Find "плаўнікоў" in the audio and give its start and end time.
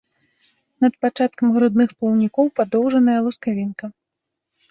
1.99-2.45